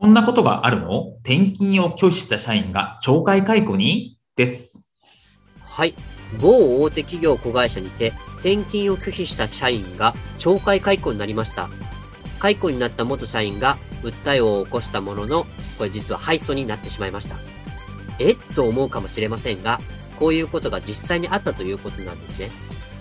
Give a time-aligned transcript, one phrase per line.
[0.00, 1.14] こんなことがあるの？
[1.24, 4.16] 転勤を拒否した社員が懲戒解雇に？
[4.36, 4.86] です。
[5.64, 5.94] はい。
[6.40, 11.68] 某大手企業子会社にて転勤を拒否した社員が懲戒解雇になりました。
[12.38, 15.46] 解雇になった元社員が訴えを起こしたものの
[15.78, 17.34] これ実は敗訴になってしまいました。
[18.20, 18.36] え？
[18.54, 19.80] と思うかもしれませんが
[20.20, 22.50] こういうことが実際にあったということなんですね。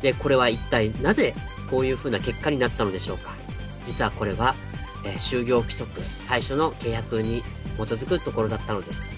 [0.01, 1.35] でこれは一体なぜ
[1.69, 3.35] こういうふうな結果になったのでしょうか。
[3.85, 4.53] 実はこれは、
[5.05, 7.43] えー、就業規則最初の契約に
[7.75, 9.15] 基づくところだったのです。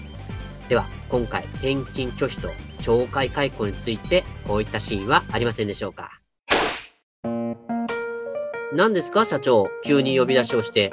[0.68, 2.48] では今回転勤拒否と
[2.80, 6.20] 懲戒解雇についてこういったシーンはありませんでしょうか。
[8.72, 10.92] 何ですか社長急に呼び出しをして。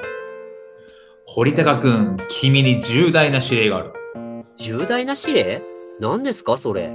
[1.26, 3.92] 堀高くん君に重大な指令がある。
[4.56, 5.62] 重大な指令？
[6.00, 6.90] 何ですかそれ。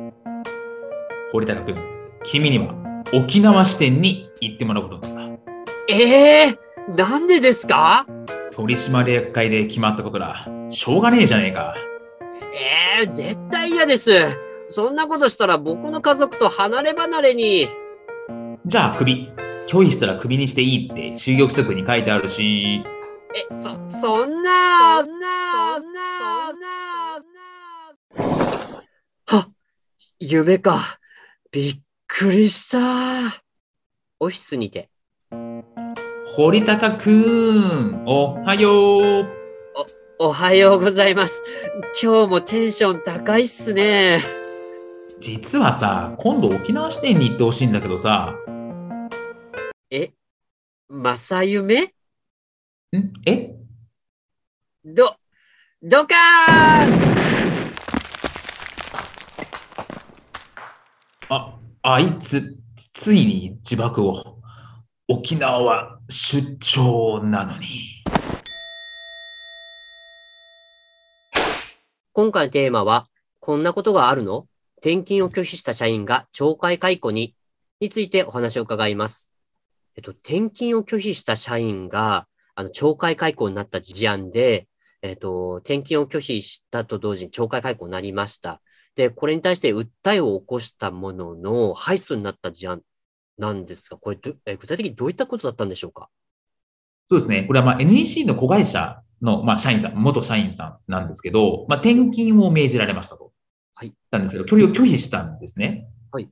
[1.32, 1.76] 堀高くん
[2.24, 2.76] 君には
[3.14, 5.44] 沖縄支店に行ってもらうことになった。
[5.90, 6.58] ええー、
[6.90, 8.06] なんでですか？
[8.52, 10.48] 取締役会で決まったことだ。
[10.70, 11.76] しょうがねえじゃねえか。
[12.54, 14.12] ええー、絶対嫌です。
[14.68, 17.68] そんなことしたら僕の家族と離れ離れに。
[18.66, 19.32] じゃあクビ。
[19.68, 22.84] 拒否したらクビにしていいって就業規則に書いてあるし。
[23.34, 26.00] えそそんなそんなそんな
[27.18, 29.38] そんな。
[29.40, 29.50] は
[30.20, 31.00] 夢か。
[31.52, 32.78] びっくりした。
[34.20, 34.90] オフィスにて
[36.36, 38.06] 堀高くん。
[38.08, 39.28] おはよう。
[40.20, 41.44] おおはようございます。
[42.02, 44.20] 今日もテンション高いっすね。
[45.20, 48.34] 実はさ今度沖縄支店に行ってほしいんだけどさ。
[49.92, 50.12] え
[50.90, 51.84] 正夢？
[51.84, 51.92] ん？
[53.28, 53.56] え？
[54.84, 55.16] ど、
[55.84, 61.30] どかー！
[61.30, 62.58] あ、あいつ、
[62.92, 64.33] ついに自爆を。
[65.16, 68.04] 沖縄は出張なのに。
[72.14, 73.08] 今回のテーマは、
[73.40, 74.48] こんなことがあるの？
[74.78, 77.36] 転勤を拒否した社員が懲戒解雇に、
[77.80, 79.32] についてお話を伺います。
[79.96, 82.26] えっと、転勤を拒否した社員が、
[82.56, 84.68] あの、懲戒解雇になった事案で、
[85.04, 88.64] えっと、転勤を拒否したと同時に懲戒解雇になりました。
[88.96, 92.82] で、これに対して訴えを起こしたものの、敗訴になった事案
[93.38, 96.10] なんですが、これえ、具体的にどういったことだったんでしょうか？
[97.10, 97.44] そうですね。
[97.44, 103.32] これはまあ NEC の子会社の、まあ、社員さん、元社員さんなんですけど、まあ、転勤を命じられましたと。
[103.76, 103.94] はい。
[104.12, 105.88] なんですけど、距離を拒否したんですね。
[106.12, 106.30] はい。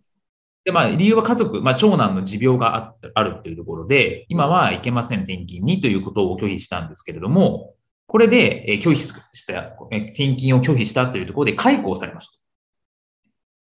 [0.64, 7.74] で、まあ、理由は家族、まあ、長男の持病がああるっていうところで、今はいけません、転勤にということを拒否したんですけれども、
[8.08, 9.54] これで、え拒否した、
[9.92, 12.30] え転勤を拒否したというところで解雇されまし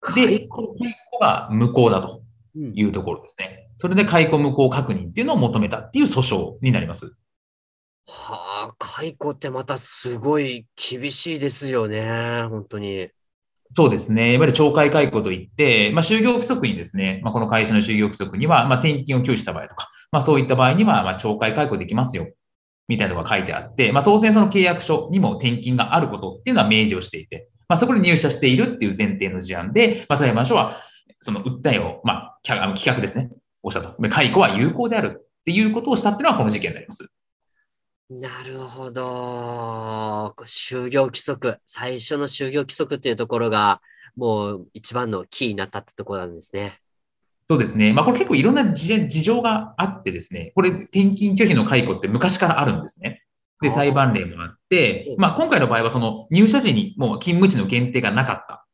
[0.03, 0.15] た。
[0.15, 2.23] で、この解雇が無効だと
[2.57, 3.69] いうところですね。
[3.77, 7.13] それで解雇無効確認っていうのを求めたっていう訴訟になります。
[8.07, 13.11] はあ、解雇ってまたすごい厳しいですよね、本当に。
[13.73, 14.35] そうですね。
[14.35, 22.27] いわゆる懲戒解雇といって、まあ、就業規則にですね、まあ、この会社の就業規則には、まあ、転勤を拒否した場合とか、まあ、そういった場合には、まあ、懲戒解雇できますよ、
[22.89, 30.79] みたいなのが書いてあって、まあ、当然その契約書にも転勤があることっていうのは明示をしていて、まあ、そこに入社しているっていう前提の事案で、まあ、裁判所は、
[31.21, 33.31] その訴えを、まあ、企画ですね、
[33.63, 33.97] をしたと。
[34.09, 37.07] 解雇は有効であるっていうことをしたっていうのはこの事件になります。
[38.11, 40.35] なるほど。
[40.45, 43.81] 就業規則、最初の就業規則っていうところが、
[44.17, 46.81] もう一番のキーになったってところなんですね。
[47.49, 47.93] そうですね。
[47.93, 53.23] まあ、これ結構いろんな事情があってですね、これ転勤拒否の解雇って昔からあるんですね。
[53.61, 58.67] で、裁判例もあって、まあ、今回の場合はその入社時にもう勤務地の限定がなかった。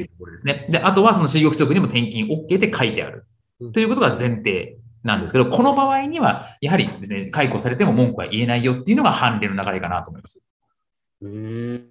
[0.00, 0.08] はい。
[0.08, 0.66] っていうところですね。
[0.70, 3.24] で、あとはその就業規則にも転勤 OK って書いてある。
[3.72, 10.42] ということが前提なんですけど、この場合には、やはりですね、解雇されても文句は言えないよっていうのが判例の流れかなと思います。
[11.22, 11.88] うん。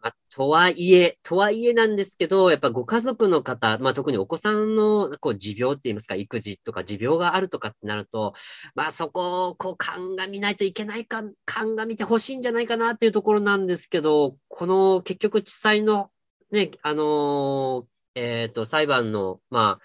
[0.00, 8.34] まあ、とはいえ、とはいえなんですけど、やっぱご家族の方、まあ、特にお子さんのこう持病って言いますか、育児とか持病があるとかってなると、
[8.76, 16.10] まあ、そこをこう鑑みないといけないか、鑑みてほしいんじゃないかなっていうところなんですけど、この結局地裁の
[16.50, 19.80] ね、あのー、えっ、ー、と、裁判の、ま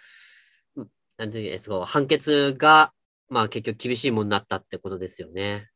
[0.78, 0.84] あ、
[1.18, 2.94] なんていう判決が、
[3.30, 5.70] まあ結局厳しいものになったってことですよね。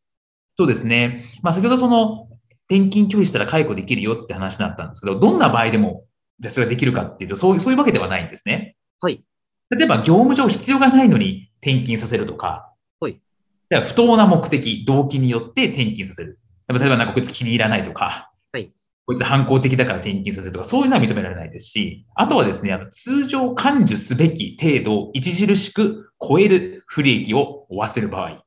[0.57, 1.25] そうですね。
[1.41, 2.27] まあ、先ほどその、
[2.69, 6.05] 転勤拒否したら解雇できるよって話だったんですけど、どんな場合でも、
[6.39, 8.75] じゃあそれができるかっていうと、そういう、そういうわけではないんですね。
[8.99, 9.23] はい。
[9.69, 13.19] 例えば、業務上必要がないのに転勤させるとか、はい。
[13.69, 16.39] じゃあ不当な目的、動機によって転勤させる。
[16.67, 18.36] 例えば、なんかこいつ気に入らないとか、はい。
[19.07, 28.43] こいつ反抗的だから転勤させるとか、そういうのは認められないですし、あとはですね、あの通常感受すべき程度を著しく超える不利益を負わせる場合、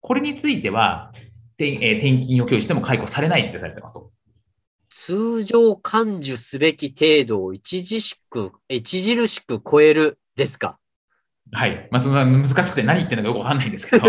[0.00, 1.10] これについては、
[1.58, 4.12] 転えー転勤を拒否しても解雇されないってされてますと。
[4.90, 10.78] 通常感受すべき程度を著しく、著しく超えるですか？
[11.50, 11.88] はい。
[11.90, 14.04] まあ、そんな難しくて何言ってるのかよくわかんないんですけど、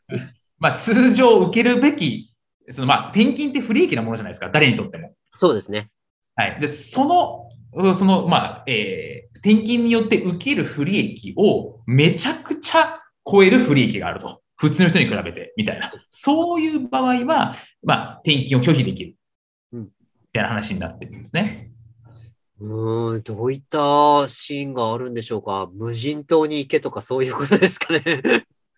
[0.58, 2.32] まあ、通常受けるべき、
[2.70, 5.14] そのまあ、転勤って不利益なものじゃないですか、誰にとっても。
[5.36, 5.90] そうですね。
[6.36, 6.60] はい。
[6.60, 14.42] で、その、その、まあ、えー、転勤によって受ける不利益をめちゃくちゃ超える不利益があると。
[14.56, 15.92] 普通の人に比べて、みたいな。
[16.10, 19.16] そういう場合は、まあ、転勤を拒否できる。
[19.72, 19.88] うん
[20.34, 21.72] みたいな話になってるんですね。
[22.58, 25.68] うーん、どういったシーンがあるんでしょうか？
[25.74, 28.00] 無人島に行けとかそういうことですかね。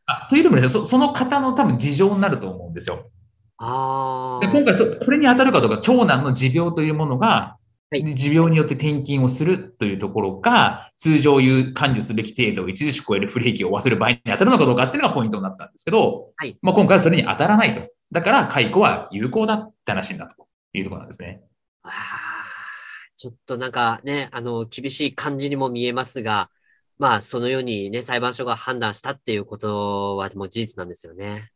[0.05, 3.09] あというよりもですねそ、その方の多分事情になると思うんですよ。
[3.67, 4.47] ああ。
[4.47, 7.59] で今回そ、これに当たるかどうか、長男の持病というものが、は
[7.97, 17.89] い持病によって転勤をするというところが、通常言う感受すべき程度を著しく超える不利益を負わせる場合に当たるのかどうかっていうのがポイントになったんですけど、はいまあ、今回はそれに当たらないと。
[18.11, 21.43] だから解雇は有効だって話になったというところなんですね。
[21.85, 22.45] あー
[23.17, 26.51] ちょっとなんかね、あの、厳しい感じにも見えますが、
[26.99, 31.51] まあ、そのようにね、裁判所が判断したっていうことはもう事実なんですよね。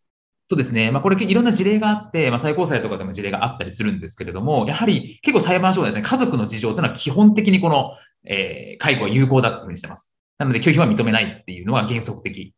[0.50, 0.90] そうですね。
[0.90, 7.92] まあ、これいろんな事例があって、まあ、最高裁とかでも事例があったりするんですけれども、やはり結構裁判所はですね、家族の事情というのは基本的にこの、
[8.24, 10.12] えー解雇は有効だっていうふうにしてます。
[10.38, 12.54] なので拒否は認めないっていうのは原則的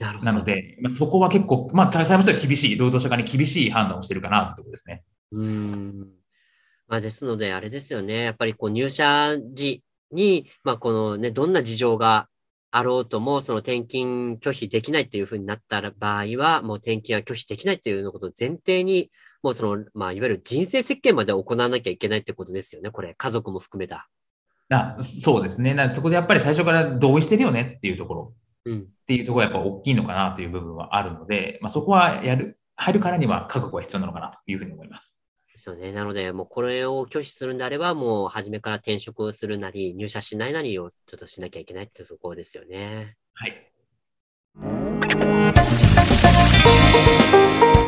[0.00, 0.32] なるほど。
[0.32, 5.02] なので、まあ、そこは結構、まあ、裁判所は厳しい、労働者側に厳しい判断をしてるかなというところですね。
[5.32, 6.08] うーん。
[6.88, 8.24] まあ、ですので、あれですよね。
[8.24, 12.28] やっぱりこう入社時に、まあ、このね、どんな事情が
[12.72, 19.10] あろうとも、その転勤拒否できないっていうふうになった場合は、もう転勤は拒否できないっていうのことを前提に、
[19.42, 22.90] もうその、まあ、いわゆる人生設計まで行わなきゃいけないってことですよね。
[22.90, 24.08] これ、家族も含めた。
[24.72, 25.74] あそうですね。
[25.74, 28.34] なそこでやっぱり最初から同意してるよねっていうところ
[28.66, 28.80] うん。
[28.80, 35.19] っていうところがやっぱ大きいのかなという部分はあるので、まあ、そこはやる、入るからには覚悟が必要なのかなというふうに思います。
[35.60, 35.92] ですよね。
[35.92, 43.16] なので、もうこれを拒否するんであれば、もう初めから転職をするなり、入社しないなりをちょっとしなきゃいけないっていうところですよね。
[43.34, 43.66] はい。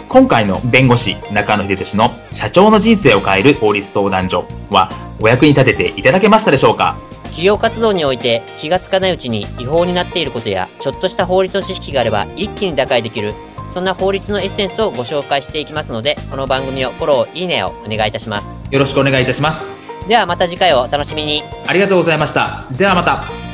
[0.08, 4.90] 今回の弁護士中野秀俊の社長の人生を変える法律相談所は
[5.22, 6.98] お役に立てていただけましたでしょうか？
[7.24, 13.32] 企業活動において気がつかないうちに違法になっていることや、ちょっとした法律の知識があれば一気に打開できる、
[13.72, 18.62] そんな法律のエッセンスをご紹介していきますので、この番組をフォロー、いいねをお願いいたします。
[18.70, 19.72] よろしくお願いいたします。
[20.06, 21.42] ではまた次回をお楽しみに。
[21.66, 22.66] ありがとうございました。
[22.72, 23.51] ではまた。